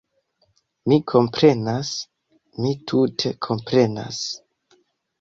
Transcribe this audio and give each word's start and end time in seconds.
Mi 0.91 0.97
komprenas... 1.11 1.93
mi 2.65 2.75
tute 2.91 3.37
komprenas 3.51 4.27